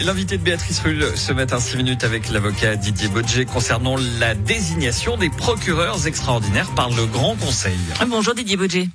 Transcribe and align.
L'invité 0.00 0.38
de 0.38 0.42
Béatrice 0.42 0.80
Rulle 0.80 1.12
ce 1.14 1.30
matin 1.34 1.60
6 1.60 1.76
minutes 1.76 2.04
avec 2.04 2.30
l'avocat 2.30 2.74
Didier 2.76 3.08
Bodger 3.08 3.44
concernant 3.44 3.96
la 4.18 4.34
désignation 4.34 5.18
des 5.18 5.28
procureurs 5.28 6.06
extraordinaires 6.06 6.70
par 6.74 6.88
le 6.88 7.04
Grand 7.04 7.36
Conseil. 7.36 7.76
Bonjour 8.08 8.34
Didier 8.34 8.56
Bodger. 8.56 8.88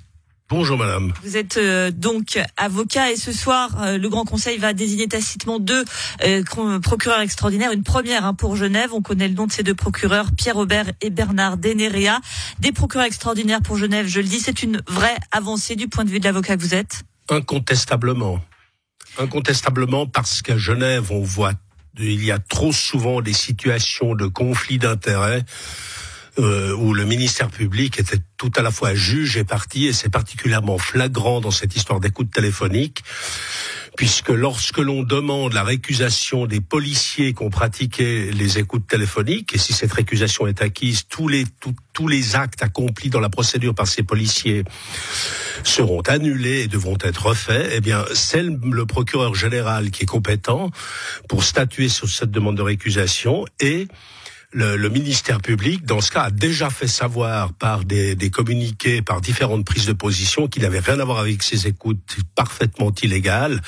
Bonjour 0.49 0.79
madame. 0.79 1.13
Vous 1.23 1.37
êtes 1.37 1.57
euh, 1.57 1.91
donc 1.91 2.39
avocat 2.57 3.11
et 3.11 3.17
ce 3.17 3.31
soir, 3.31 3.69
euh, 3.83 3.99
le 3.99 4.09
Grand 4.09 4.25
Conseil 4.25 4.57
va 4.57 4.73
désigner 4.73 5.07
tacitement 5.07 5.59
deux 5.59 5.85
euh, 6.23 6.79
procureurs 6.79 7.21
extraordinaires. 7.21 7.71
Une 7.71 7.83
première 7.83 8.25
hein, 8.25 8.33
pour 8.33 8.55
Genève. 8.55 8.89
On 8.91 9.01
connaît 9.03 9.27
le 9.27 9.35
nom 9.35 9.45
de 9.45 9.51
ces 9.51 9.61
deux 9.61 9.75
procureurs, 9.75 10.31
Pierre 10.35 10.57
Aubert 10.57 10.91
et 11.01 11.11
Bernard 11.11 11.57
Deneria. 11.57 12.19
Des 12.59 12.71
procureurs 12.71 13.05
extraordinaires 13.05 13.61
pour 13.61 13.77
Genève, 13.77 14.07
je 14.07 14.21
le 14.21 14.27
dis, 14.27 14.39
c'est 14.39 14.63
une 14.63 14.81
vraie 14.87 15.17
avancée 15.31 15.75
du 15.75 15.87
point 15.87 16.03
de 16.03 16.09
vue 16.09 16.19
de 16.19 16.25
l'avocat 16.25 16.57
que 16.57 16.61
vous 16.61 16.73
êtes 16.73 17.03
Incontestablement. 17.29 18.39
Incontestablement 19.17 20.07
parce 20.07 20.41
qu'à 20.41 20.57
Genève, 20.57 21.11
on 21.11 21.21
voit, 21.21 21.53
il 21.97 22.23
y 22.23 22.31
a 22.31 22.39
trop 22.39 22.71
souvent 22.71 23.21
des 23.21 23.33
situations 23.33 24.15
de 24.15 24.27
conflit 24.27 24.77
d'intérêts 24.77 25.45
euh, 26.37 26.75
où 26.75 26.93
le 26.93 27.05
ministère 27.05 27.49
public 27.49 27.97
était 27.97 28.19
tout 28.37 28.51
à 28.57 28.61
la 28.61 28.71
fois 28.71 28.93
juge 28.93 29.37
et 29.37 29.45
parti, 29.45 29.85
et 29.85 29.93
c'est 29.93 30.09
particulièrement 30.09 30.77
flagrant 30.77 31.39
dans 31.39 31.51
cette 31.51 31.75
histoire 31.77 32.01
d'écoute 32.01 32.29
téléphonique, 32.29 33.03
puisque 33.95 34.29
lorsque 34.29 34.77
l'on 34.77 35.03
demande 35.03 35.53
la 35.53 35.63
récusation 35.63 36.45
des 36.45 36.59
policiers 36.59 37.33
qui 37.33 37.43
ont 37.43 37.49
pratiqué 37.49 38.31
les 38.31 38.59
écoutes 38.59 38.87
téléphoniques, 38.87 39.55
et 39.55 39.57
si 39.57 39.73
cette 39.73 39.93
récusation 39.93 40.47
est 40.47 40.61
acquise, 40.61 41.07
tous 41.07 41.27
les, 41.27 41.45
tous 41.93 42.07
les 42.07 42.35
actes 42.35 42.61
accomplis 42.61 43.09
dans 43.09 43.19
la 43.19 43.29
procédure 43.29 43.73
par 43.73 43.87
ces 43.87 44.03
policiers 44.03 44.63
seront 45.63 46.01
annulés 46.01 46.61
et 46.61 46.67
devront 46.67 46.97
être 47.01 47.27
refaits, 47.27 47.69
eh 47.73 47.79
bien, 47.79 48.03
c'est 48.13 48.43
le 48.43 48.85
procureur 48.85 49.33
général 49.33 49.91
qui 49.91 50.03
est 50.03 50.07
compétent 50.07 50.71
pour 51.29 51.43
statuer 51.43 51.89
sur 51.89 52.09
cette 52.09 52.31
demande 52.31 52.57
de 52.57 52.61
récusation 52.61 53.45
et 53.59 53.87
le, 54.55 54.77
le, 54.77 54.89
ministère 54.89 55.41
public, 55.41 55.85
dans 55.85 55.99
ce 55.99 56.09
cas, 56.09 56.23
a 56.23 56.31
déjà 56.31 56.69
fait 56.69 56.87
savoir 56.87 57.51
par 57.51 57.83
des, 57.83 58.15
des 58.15 58.29
communiqués, 58.29 59.01
par 59.01 59.19
différentes 59.19 59.65
prises 59.65 59.85
de 59.85 59.93
position, 59.93 60.47
qu'il 60.47 60.61
n'avait 60.61 60.79
rien 60.79 60.97
à 61.01 61.03
voir 61.03 61.19
avec 61.19 61.43
ces 61.43 61.67
écoutes 61.67 62.15
parfaitement 62.35 62.93
illégales 63.03 63.61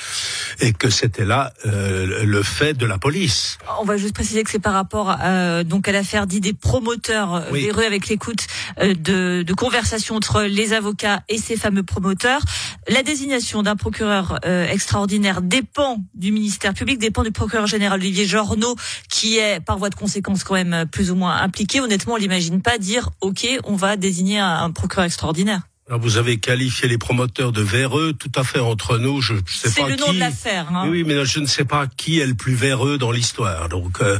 et 0.60 0.72
que 0.72 0.88
c'était 0.88 1.26
là 1.26 1.52
euh, 1.66 2.24
le 2.24 2.42
fait 2.42 2.72
de 2.72 2.86
la 2.86 2.96
police. 2.96 3.58
On 3.80 3.84
va 3.84 3.98
juste 3.98 4.14
préciser 4.14 4.42
que 4.44 4.50
c'est 4.50 4.58
par 4.58 4.72
rapport 4.72 5.14
euh, 5.22 5.62
donc 5.62 5.88
à 5.88 5.92
l'affaire 5.92 6.26
dit 6.26 6.40
des 6.40 6.54
promoteurs 6.54 7.34
euh, 7.34 7.40
oui. 7.52 7.66
véreux 7.66 7.84
avec 7.84 8.08
l'écoute 8.08 8.46
euh, 8.80 8.94
de, 8.94 9.42
de 9.42 9.52
conversations 9.52 10.16
entre 10.16 10.42
les 10.42 10.72
avocats 10.72 11.22
et 11.28 11.36
ces 11.36 11.56
fameux 11.56 11.82
promoteurs. 11.82 12.40
La 12.88 13.02
désignation 13.02 13.62
d'un 13.62 13.76
procureur 13.76 14.38
extraordinaire 14.44 15.42
dépend 15.42 15.98
du 16.14 16.32
ministère 16.32 16.72
public, 16.72 16.98
dépend 16.98 17.22
du 17.22 17.32
procureur 17.32 17.66
général 17.66 18.00
Olivier 18.00 18.26
Jornaud, 18.26 18.76
qui 19.10 19.36
est 19.36 19.60
par 19.60 19.78
voie 19.78 19.90
de 19.90 19.94
conséquence 19.94 20.44
quand 20.44 20.54
même 20.54 20.77
plus 20.86 21.10
ou 21.10 21.14
moins 21.14 21.36
impliqué. 21.36 21.80
Honnêtement, 21.80 22.14
on 22.14 22.16
l'imagine 22.16 22.62
pas 22.62 22.78
dire 22.78 23.10
OK, 23.20 23.46
on 23.64 23.76
va 23.76 23.96
désigner 23.96 24.38
un, 24.38 24.70
procureur 24.70 25.06
extraordinaire. 25.06 25.62
Alors 25.88 26.00
vous 26.00 26.18
avez 26.18 26.38
qualifié 26.38 26.86
les 26.86 26.98
promoteurs 26.98 27.50
de 27.50 27.62
véreux, 27.62 28.12
tout 28.12 28.32
à 28.34 28.44
fait 28.44 28.58
entre 28.58 28.98
nous. 28.98 29.22
Je, 29.22 29.34
je 29.46 29.56
sais 29.56 29.80
pas 29.80 29.86
qui. 29.86 29.92
Le 29.92 29.96
nom 29.96 30.12
de 30.12 30.18
l'affaire. 30.18 30.68
Hein. 30.70 30.88
Oui, 30.88 31.02
mais 31.04 31.24
je 31.24 31.40
ne 31.40 31.46
sais 31.46 31.64
pas 31.64 31.86
qui 31.86 32.20
est 32.20 32.26
le 32.26 32.34
plus 32.34 32.54
véreux 32.54 32.98
dans 32.98 33.10
l'histoire. 33.10 33.68
Donc, 33.70 34.02
euh, 34.02 34.18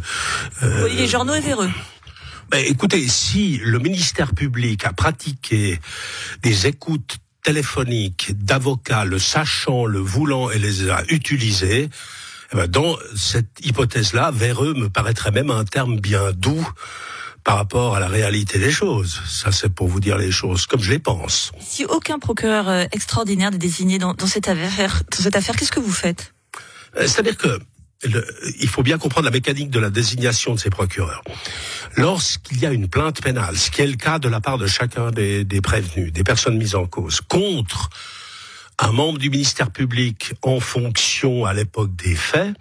euh, 0.63 0.85
Olivier 0.85 1.07
Journaux 1.07 1.35
est 1.35 1.41
véreux. 1.41 1.71
Ben, 2.51 2.65
écoutez, 2.67 3.07
si 3.09 3.61
le 3.63 3.79
ministère 3.79 4.33
public 4.33 4.87
a 4.87 4.95
pratiqué 4.95 5.79
des 6.43 6.67
écoutes 6.67 7.19
téléphoniques 7.45 8.33
d'avocats, 8.43 9.05
le 9.05 9.19
sachant, 9.19 9.85
le 9.85 9.99
voulant 9.99 10.51
et 10.51 10.59
les 10.59 10.89
a 10.89 11.03
utilisés, 11.11 11.83
ben, 11.83 11.91
dans 12.69 12.97
cette 13.15 13.65
hypothèse-là, 13.65 14.31
véreux 14.31 14.75
me 14.75 14.89
paraîtrait 14.89 15.31
même 15.31 15.51
un 15.51 15.65
terme 15.65 16.01
bien 16.01 16.33
doux 16.33 16.67
par 17.45 17.57
rapport 17.57 17.97
à 17.97 18.01
la 18.01 18.09
réalité 18.09 18.59
des 18.59 18.71
choses. 18.71 19.23
Ça, 19.27 19.53
c'est 19.53 19.69
pour 19.69 19.89
vous 19.89 20.01
dire 20.01 20.19
les 20.19 20.31
choses 20.31 20.67
comme 20.67 20.81
je 20.81 20.91
les 20.91 20.99
pense. 20.99 21.53
Si 21.61 21.85
aucun 21.85 22.19
procureur 22.19 22.69
euh, 22.69 22.85
extraordinaire 22.93 23.51
n'est 23.51 23.59
désigné 23.59 23.99
dans, 23.99 24.15
dans, 24.15 24.27
cette 24.27 24.49
affaire, 24.49 25.03
dans 25.11 25.23
cette 25.23 25.37
affaire, 25.37 25.57
qu'est-ce 25.57 25.73
que 25.73 25.81
vous 25.81 25.93
faites? 25.93 26.35
Euh, 26.97 27.07
C'est-à-dire 27.07 27.37
que 27.37 27.59
le, 28.05 28.25
il 28.61 28.69
faut 28.69 28.83
bien 28.83 28.99
comprendre 28.99 29.25
la 29.25 29.31
mécanique 29.31 29.71
de 29.71 29.79
la 29.79 29.91
désignation 29.91 30.55
de 30.55 30.61
ces 30.61 30.71
procureurs. 30.71 31.23
Lorsqu'il 31.97 32.61
y 32.61 32.67
a 32.67 32.71
une 32.71 32.89
plainte 32.89 33.23
pénale, 33.23 33.57
ce 33.57 33.71
qui 33.71 33.83
est 33.83 33.87
le 33.87 33.97
cas 33.97 34.19
de 34.19 34.29
la 34.29 34.41
part 34.41 34.59
de 34.59 34.67
chacun 34.67 35.11
des, 35.11 35.45
des 35.45 35.61
prévenus, 35.61 36.13
des 36.13 36.25
personnes 36.25 36.57
mises 36.59 36.75
en 36.75 36.87
cause, 36.87 37.21
contre 37.23 37.91
un 38.79 38.93
membre 38.93 39.19
du 39.19 39.31
ministère 39.31 39.71
public 39.71 40.35
en 40.43 40.61
fonction 40.61 41.45
à 41.45 41.53
l'époque 41.53 41.95
des 41.97 42.15
faits, 42.15 42.55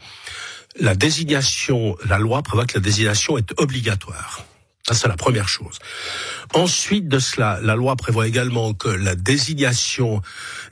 la 0.79 0.95
désignation, 0.95 1.95
la 2.07 2.17
loi 2.17 2.41
prévoit 2.41 2.65
que 2.65 2.75
la 2.75 2.81
désignation 2.81 3.37
est 3.37 3.59
obligatoire. 3.59 4.45
Ça, 4.87 4.93
c'est 4.93 5.07
la 5.09 5.17
première 5.17 5.49
chose. 5.49 5.79
Ensuite 6.53 7.09
de 7.09 7.19
cela, 7.19 7.59
la 7.61 7.75
loi 7.75 7.97
prévoit 7.97 8.25
également 8.25 8.73
que 8.73 8.87
la 8.87 9.15
désignation 9.15 10.21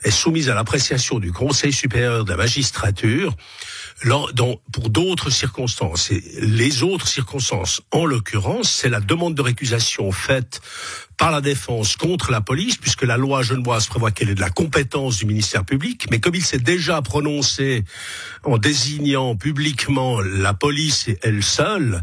est 0.04 0.10
soumise 0.10 0.48
à 0.48 0.54
l'appréciation 0.54 1.18
du 1.18 1.32
Conseil 1.32 1.72
supérieur 1.72 2.24
de 2.24 2.30
la 2.30 2.38
magistrature 2.38 3.34
dans, 4.04 4.60
pour 4.72 4.90
d'autres 4.90 5.30
circonstances. 5.30 6.10
Et 6.10 6.22
les 6.40 6.82
autres 6.82 7.08
circonstances, 7.08 7.80
en 7.90 8.04
l'occurrence, 8.04 8.70
c'est 8.70 8.88
la 8.88 9.00
demande 9.00 9.34
de 9.34 9.42
récusation 9.42 10.12
faite 10.12 10.60
par 11.16 11.30
la 11.30 11.40
défense 11.40 11.96
contre 11.96 12.30
la 12.30 12.42
police, 12.42 12.76
puisque 12.76 13.02
la 13.02 13.16
loi 13.16 13.42
genevoise 13.42 13.86
prévoit 13.86 14.10
qu'elle 14.10 14.30
est 14.30 14.34
de 14.34 14.40
la 14.40 14.50
compétence 14.50 15.16
du 15.16 15.26
ministère 15.26 15.64
public, 15.64 16.06
mais 16.10 16.20
comme 16.20 16.34
il 16.34 16.44
s'est 16.44 16.58
déjà 16.58 17.00
prononcé 17.00 17.84
en 18.44 18.58
désignant 18.58 19.34
publiquement 19.34 20.20
la 20.20 20.52
police 20.52 21.08
et 21.08 21.18
elle 21.22 21.42
seule, 21.42 22.02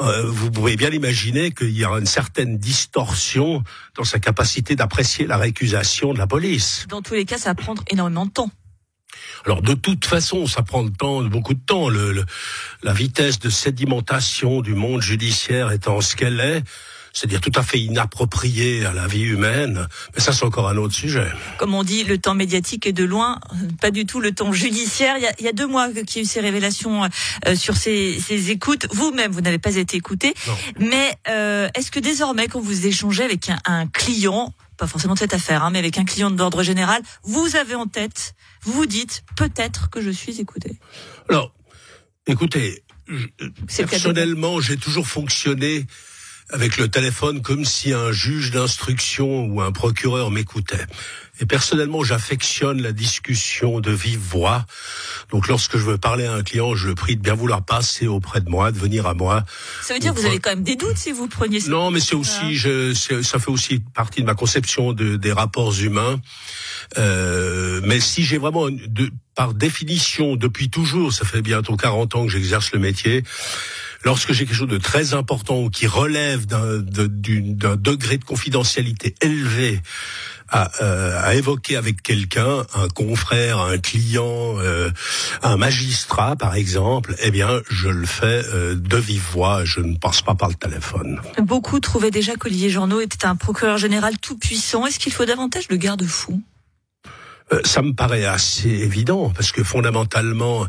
euh, 0.00 0.22
vous 0.26 0.52
pouvez 0.52 0.76
bien 0.76 0.90
imaginer 0.90 1.50
qu'il 1.50 1.76
y 1.76 1.84
aura 1.84 1.98
une 1.98 2.06
certaine 2.06 2.58
distorsion 2.58 3.64
dans 3.96 4.04
sa 4.04 4.20
capacité 4.20 4.76
d'apprécier 4.76 5.26
la 5.26 5.36
récusation 5.36 6.12
de 6.14 6.18
la 6.18 6.28
police. 6.28 6.86
Dans 6.88 7.02
tous 7.02 7.14
les 7.14 7.24
cas, 7.24 7.38
ça 7.38 7.50
va 7.50 7.54
prendre 7.56 7.82
énormément 7.90 8.26
de 8.26 8.30
temps. 8.30 8.50
Alors 9.44 9.62
de 9.62 9.74
toute 9.74 10.04
façon, 10.04 10.46
ça 10.46 10.62
prend 10.62 10.82
le 10.82 10.90
temps, 10.90 11.22
beaucoup 11.22 11.54
de 11.54 11.60
temps. 11.60 11.88
La 12.82 12.92
vitesse 12.92 13.38
de 13.38 13.50
sédimentation 13.50 14.60
du 14.60 14.74
monde 14.74 15.02
judiciaire 15.02 15.72
étant 15.72 16.00
ce 16.00 16.16
qu'elle 16.16 16.40
est, 16.40 16.62
c'est-à-dire 17.12 17.40
tout 17.40 17.52
à 17.54 17.62
fait 17.62 17.80
inapproprié 17.80 18.84
à 18.84 18.92
la 18.92 19.06
vie 19.06 19.22
humaine. 19.22 19.86
Mais 20.14 20.20
ça, 20.20 20.32
c'est 20.32 20.44
encore 20.44 20.68
un 20.68 20.76
autre 20.76 20.94
sujet. 20.94 21.26
Comme 21.58 21.74
on 21.74 21.82
dit, 21.82 22.04
le 22.04 22.18
temps 22.18 22.34
médiatique 22.34 22.86
est 22.86 22.92
de 22.92 23.04
loin, 23.04 23.40
pas 23.80 23.90
du 23.90 24.06
tout 24.06 24.20
le 24.20 24.32
temps 24.32 24.52
judiciaire. 24.52 25.16
Il 25.18 25.22
y 25.22 25.26
a, 25.26 25.32
il 25.38 25.44
y 25.44 25.48
a 25.48 25.52
deux 25.52 25.66
mois 25.66 25.88
qu'il 25.90 26.16
y 26.16 26.18
a 26.18 26.22
eu 26.22 26.26
ces 26.26 26.40
révélations 26.40 27.08
euh, 27.46 27.56
sur 27.56 27.76
ces, 27.76 28.18
ces 28.20 28.50
écoutes. 28.50 28.86
Vous-même, 28.92 29.32
vous 29.32 29.40
n'avez 29.40 29.58
pas 29.58 29.76
été 29.76 29.96
écouté. 29.96 30.34
Non. 30.46 30.56
Mais 30.78 31.14
euh, 31.28 31.68
est-ce 31.74 31.90
que 31.90 32.00
désormais, 32.00 32.48
quand 32.48 32.60
vous 32.60 32.86
échangez 32.86 33.24
avec 33.24 33.48
un, 33.50 33.58
un 33.64 33.86
client, 33.86 34.54
pas 34.76 34.86
forcément 34.86 35.14
de 35.14 35.18
cette 35.18 35.34
affaire, 35.34 35.64
hein, 35.64 35.70
mais 35.70 35.80
avec 35.80 35.98
un 35.98 36.04
client 36.04 36.30
d'ordre 36.30 36.62
général, 36.62 37.02
vous 37.24 37.56
avez 37.56 37.74
en 37.74 37.86
tête, 37.86 38.34
vous 38.62 38.72
vous 38.72 38.86
dites, 38.86 39.24
peut-être 39.36 39.90
que 39.90 40.00
je 40.00 40.10
suis 40.10 40.40
écouté? 40.40 40.78
Alors, 41.28 41.52
écoutez, 42.26 42.84
personnellement, 43.76 44.60
j'ai 44.60 44.76
toujours 44.76 45.06
fonctionné 45.06 45.86
avec 46.50 46.78
le 46.78 46.88
téléphone 46.88 47.42
comme 47.42 47.64
si 47.64 47.92
un 47.92 48.12
juge 48.12 48.50
d'instruction 48.50 49.46
ou 49.46 49.60
un 49.60 49.72
procureur 49.72 50.30
m'écoutait. 50.30 50.86
Et 51.40 51.46
personnellement, 51.46 52.02
j'affectionne 52.02 52.82
la 52.82 52.92
discussion 52.92 53.80
de 53.80 53.92
vive 53.92 54.18
voix. 54.18 54.66
Donc, 55.30 55.46
lorsque 55.46 55.76
je 55.76 55.84
veux 55.84 55.98
parler 55.98 56.26
à 56.26 56.32
un 56.32 56.42
client, 56.42 56.74
je 56.74 56.88
le 56.88 56.94
prie 56.94 57.16
de 57.16 57.22
bien 57.22 57.34
vouloir 57.34 57.64
passer 57.64 58.08
auprès 58.08 58.40
de 58.40 58.50
moi, 58.50 58.72
de 58.72 58.78
venir 58.78 59.06
à 59.06 59.14
moi. 59.14 59.44
Ça 59.82 59.94
veut 59.94 60.00
dire 60.00 60.14
que 60.14 60.20
vous 60.20 60.26
avez 60.26 60.40
quand 60.40 60.50
même 60.50 60.64
des 60.64 60.74
doutes 60.74 60.96
si 60.96 61.12
vous 61.12 61.28
preniez 61.28 61.60
ça 61.60 61.70
Non, 61.70 61.90
mais 61.90 62.00
c'est 62.00 62.16
aussi, 62.16 62.56
je, 62.56 62.92
ça 62.94 63.38
fait 63.38 63.50
aussi 63.50 63.78
partie 63.94 64.22
de 64.22 64.26
ma 64.26 64.34
conception 64.34 64.92
de, 64.92 65.16
des 65.16 65.32
rapports 65.32 65.78
humains. 65.78 66.20
Euh, 66.96 67.80
mais 67.84 68.00
si 68.00 68.24
j'ai 68.24 68.38
vraiment, 68.38 68.68
de, 68.70 69.10
par 69.34 69.54
définition, 69.54 70.34
depuis 70.34 70.70
toujours, 70.70 71.12
ça 71.12 71.24
fait 71.24 71.42
bientôt 71.42 71.76
40 71.76 72.16
ans 72.16 72.26
que 72.26 72.32
j'exerce 72.32 72.72
le 72.72 72.80
métier, 72.80 73.22
lorsque 74.04 74.32
j'ai 74.32 74.46
quelque 74.46 74.56
chose 74.56 74.68
de 74.68 74.78
très 74.78 75.14
important 75.14 75.60
ou 75.60 75.70
qui 75.70 75.86
relève 75.86 76.46
d'un 76.46 76.78
degré 77.76 78.18
de 78.18 78.24
confidentialité 78.24 79.14
élevé 79.20 79.80
à, 80.50 80.70
euh, 80.82 81.20
à 81.22 81.34
évoquer 81.34 81.76
avec 81.76 82.02
quelqu'un, 82.02 82.64
un 82.74 82.88
confrère, 82.88 83.60
un 83.60 83.78
client, 83.78 84.58
euh, 84.58 84.90
un 85.42 85.56
magistrat 85.56 86.36
par 86.36 86.54
exemple, 86.54 87.14
eh 87.22 87.30
bien 87.30 87.60
je 87.68 87.88
le 87.88 88.06
fais 88.06 88.42
euh, 88.54 88.74
de 88.74 88.96
vive 88.96 89.24
voix, 89.32 89.64
je 89.64 89.80
ne 89.80 89.96
passe 89.96 90.22
pas 90.22 90.34
par 90.34 90.48
le 90.48 90.54
téléphone. 90.54 91.20
Beaucoup 91.42 91.80
trouvaient 91.80 92.10
déjà 92.10 92.34
qu'Olivier 92.36 92.70
Journeau 92.70 93.00
était 93.00 93.26
un 93.26 93.36
procureur 93.36 93.78
général 93.78 94.18
tout 94.18 94.38
puissant. 94.38 94.86
Est-ce 94.86 94.98
qu'il 94.98 95.12
faut 95.12 95.26
davantage 95.26 95.68
de 95.68 95.76
garde-fous? 95.76 96.42
Ça 97.64 97.82
me 97.82 97.92
paraît 97.92 98.24
assez 98.24 98.68
évident 98.68 99.30
parce 99.30 99.52
que 99.52 99.64
fondamentalement 99.64 100.66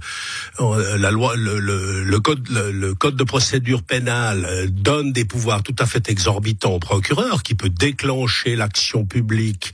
euh, 0.59 0.97
la 0.97 1.11
loi 1.11 1.33
le 1.35 2.17
code 2.19 2.47
le, 2.49 2.71
le, 2.71 2.95
code 2.95 3.15
de 3.15 3.23
procédure 3.23 3.83
pénale 3.83 4.45
euh, 4.45 4.67
donne 4.69 5.11
des 5.11 5.25
pouvoirs 5.25 5.61
tout 5.61 5.75
à 5.79 5.85
fait 5.85 6.09
exorbitants 6.09 6.73
au 6.73 6.79
procureur 6.79 7.43
qui 7.43 7.55
peut 7.55 7.69
déclencher 7.69 8.55
l'action 8.55 9.05
publique 9.05 9.73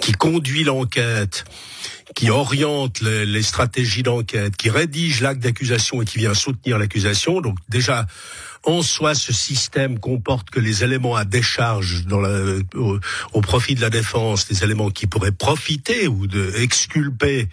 qui 0.00 0.12
conduit 0.12 0.64
l'enquête 0.64 1.44
qui 2.14 2.30
oriente 2.30 3.00
les, 3.00 3.42
stratégies 3.42 4.02
d'enquête, 4.02 4.56
qui 4.56 4.70
rédige 4.70 5.20
l'acte 5.20 5.42
d'accusation 5.42 6.02
et 6.02 6.04
qui 6.04 6.18
vient 6.18 6.34
soutenir 6.34 6.78
l'accusation. 6.78 7.40
Donc 7.40 7.56
déjà, 7.68 8.06
en 8.62 8.82
soi, 8.82 9.14
ce 9.14 9.32
système 9.32 9.98
comporte 9.98 10.50
que 10.50 10.60
les 10.60 10.84
éléments 10.84 11.16
à 11.16 11.24
décharge 11.24 12.04
dans 12.06 12.20
la, 12.20 12.56
au, 12.74 13.40
profit 13.40 13.74
de 13.74 13.80
la 13.80 13.90
défense, 13.90 14.48
les 14.50 14.64
éléments 14.64 14.90
qui 14.90 15.06
pourraient 15.06 15.32
profiter 15.32 16.08
ou 16.08 16.26
de 16.26 16.52
exculper 16.56 17.48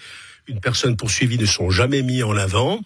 une 0.48 0.60
personne 0.60 0.98
poursuivie 0.98 1.38
ne 1.38 1.46
sont 1.46 1.70
jamais 1.70 2.02
mis 2.02 2.24
en 2.24 2.36
avant. 2.36 2.80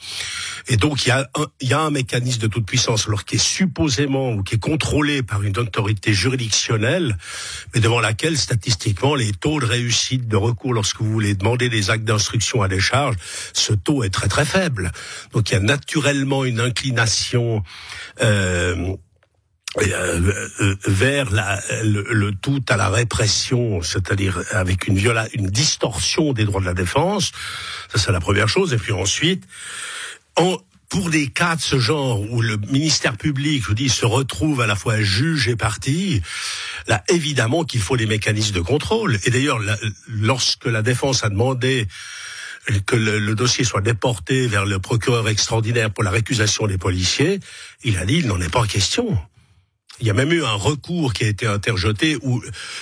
Et 0.68 0.78
donc, 0.78 1.06
il 1.06 1.10
y 1.10 1.12
a 1.12 1.30
un, 1.36 1.46
il 1.62 1.70
y 1.70 1.74
a 1.74 1.82
un 1.82 1.90
mécanisme 1.90 2.42
de 2.42 2.48
toute 2.48 2.66
puissance, 2.66 3.08
alors 3.08 3.26
qui 3.26 3.36
est 3.36 3.44
supposément 3.44 4.32
ou 4.32 4.44
qui 4.44 4.56
est 4.56 4.60
contrôlé 4.60 5.24
par 5.24 5.44
une 5.44 5.58
autorité 5.58 6.14
juridictionnelle, 6.14 7.18
mais 7.74 7.82
devant 7.82 8.00
laquelle, 8.00 8.38
statistiquement, 8.38 9.16
les 9.16 9.32
taux 9.32 9.60
de 9.60 9.66
réussite 9.66 10.28
de 10.28 10.36
recours 10.36 10.74
lorsque 10.74 11.02
vous 11.02 11.12
voulez 11.12 11.36
demander 11.36 11.70
des 11.70 11.90
actes 11.90 12.06
d'instruction 12.06 12.62
à 12.62 12.68
décharge, 12.68 13.16
ce 13.54 13.74
taux 13.74 14.04
est 14.04 14.10
très 14.10 14.28
très 14.28 14.46
faible. 14.46 14.92
Donc, 15.34 15.50
il 15.50 15.54
y 15.54 15.58
a 15.58 15.62
naturellement 15.62 16.46
une 16.46 16.60
inclination 16.60 17.64
euh, 18.22 18.96
vers 20.88 21.32
la, 21.32 21.60
le, 21.84 22.32
tout 22.42 22.64
à 22.70 22.78
la 22.78 22.90
répression, 22.90 23.82
c'est-à-dire 23.82 24.42
avec 24.52 24.88
une 24.88 24.98
viola, 24.98 25.28
une 25.34 25.48
distorsion 25.48 26.34
des 26.34 26.46
droits 26.46 26.62
de 26.62 26.66
la 26.66 26.74
défense. 26.74 27.32
Ça, 27.92 28.00
c'est 28.00 28.12
la 28.12 28.20
première 28.20 28.48
chose. 28.48 28.74
Et 28.74 28.78
puis 28.78 28.94
ensuite, 28.94 29.44
en, 30.38 30.58
pour 30.90 31.10
des 31.10 31.28
cas 31.28 31.56
de 31.56 31.62
ce 31.62 31.80
genre 31.80 32.22
où 32.32 32.42
le 32.42 32.58
ministère 32.70 33.18
public, 33.18 33.64
je 33.64 33.68
vous 33.68 33.74
dis, 33.74 33.90
se 33.90 34.06
retrouve 34.06 34.62
à 34.62 34.68
la 34.68 34.76
fois 34.76 35.02
juge 35.02 35.48
et 35.48 35.56
partie, 35.56 36.22
là, 36.88 37.04
évidemment 37.10 37.64
qu'il 37.64 37.82
faut 37.82 37.98
des 37.98 38.06
mécanismes 38.06 38.56
de 38.56 38.62
contrôle. 38.62 39.20
Et 39.26 39.30
d'ailleurs, 39.30 39.60
lorsque 40.08 40.66
la 40.66 40.82
défense 40.82 41.24
a 41.24 41.30
demandé 41.30 41.88
que 42.86 42.96
le, 42.96 43.20
le, 43.20 43.36
dossier 43.36 43.64
soit 43.64 43.82
déporté 43.82 44.48
vers 44.48 44.66
le 44.66 44.80
procureur 44.80 45.28
extraordinaire 45.30 45.92
pour 45.92 46.04
la 46.04 46.12
récusation 46.12 46.66
des 46.66 46.78
policiers, 46.78 47.40
il 47.84 47.98
a 47.98 48.06
dit 48.06 48.18
il 48.18 48.28
n'en 48.28 48.42
est 48.42 48.52
pas 48.52 48.66
question. 48.66 49.18
Il 50.02 50.08
y 50.08 50.10
a 50.10 50.14
même 50.14 50.32
eu 50.34 50.44
un 50.44 50.54
recours 50.54 51.14
qui 51.14 51.24
a 51.24 51.28
été 51.28 51.48
interjeté 51.48 52.18
où 52.22 52.42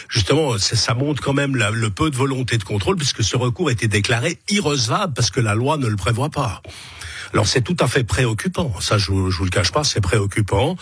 justement 0.10 0.58
ça, 0.58 0.94
montre 0.96 1.22
quand 1.22 1.34
même 1.34 1.56
le 1.56 1.90
peu 1.90 2.10
de 2.10 2.16
volonté 2.16 2.58
de 2.58 2.64
contrôle 2.64 2.96
puisque 2.96 3.24
ce 3.24 3.38
recours 3.38 3.70
a 3.70 3.72
été 3.72 3.88
déclaré 3.88 4.40
irrecevable 4.50 5.14
parce 5.14 5.30
que 5.30 5.40
la 5.40 5.54
loi 5.54 5.78
ne 5.78 5.88
le 5.88 5.96
prévoit 5.96 6.30
pas. 6.30 6.62
Alors 7.34 7.48
c'est 7.48 7.62
tout 7.62 7.78
à 7.80 7.88
fait 7.88 8.04
préoccupant. 8.04 8.80
Ça, 8.80 8.98
je, 8.98 9.06
je 9.06 9.38
vous 9.38 9.44
le 9.44 9.50
cache 9.50 9.72
pas, 9.72 9.84
c'est 9.84 10.02
préoccupant 10.02 10.76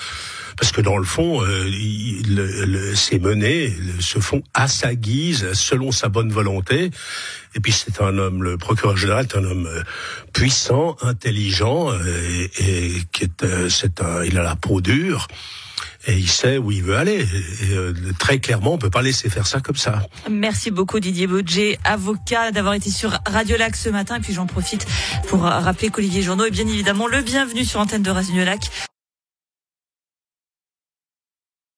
parce 0.58 0.72
que 0.72 0.82
dans 0.82 0.98
le 0.98 1.06
fond, 1.06 1.42
euh, 1.44 2.94
ces 2.94 3.20
menées 3.20 3.74
se 4.00 4.20
font 4.20 4.44
à 4.54 4.68
sa 4.68 4.96
guise, 4.96 5.54
selon 5.54 5.92
sa 5.92 6.10
bonne 6.10 6.32
volonté. 6.32 6.92
Et 7.56 7.60
puis 7.60 7.72
c'est 7.72 8.02
un 8.02 8.18
homme, 8.18 8.44
le 8.44 8.58
procureur 8.58 8.98
général 8.98 9.26
est 9.26 9.36
un 9.36 9.44
homme 9.44 9.66
euh, 9.66 9.82
puissant, 10.34 10.98
intelligent, 11.02 11.92
euh, 11.92 12.48
et, 12.60 12.94
qui 13.12 13.24
est, 13.24 13.44
euh, 13.44 13.70
c'est 13.70 14.02
un, 14.02 14.24
il 14.24 14.38
a 14.38 14.44
la 14.44 14.56
peau 14.56 14.82
dure 14.82 15.28
et 16.08 16.18
il 16.18 16.30
sait 16.30 16.58
où 16.58 16.72
il 16.72 16.84
veut 16.84 16.96
aller. 16.96 17.22
Et, 17.22 17.74
euh, 17.74 17.94
très 18.20 18.40
clairement, 18.40 18.74
on 18.74 18.78
peut 18.78 18.90
pas 18.90 19.02
laisser 19.02 19.30
faire 19.30 19.48
ça 19.48 19.60
comme 19.60 19.76
ça. 19.76 20.04
Merci 20.30 20.72
beaucoup 20.72 21.00
Didier 21.00 21.28
Bodger, 21.28 21.78
avocat, 21.84 22.52
d'avoir 22.52 22.74
été 22.74 22.90
sur 22.90 23.20
Radio 23.26 23.58
Lac 23.58 23.76
ce 23.76 23.90
matin. 23.90 24.18
Et 24.18 24.20
puis 24.20 24.34
j'en 24.34 24.46
profite 24.46 24.86
pour 25.28 25.42
rappeler 25.42 25.90
qu'Olivier 25.90 26.22
Journaux 26.22 26.46
est 26.46 26.52
bien 26.52 26.68
évidemment 26.68 27.08
le 27.08 27.22
bienvenu 27.22 27.66
sur 27.66 27.80
antenne 27.80 28.04
de 28.04 28.12
Radio 28.12 28.44
Lac. 28.44 28.91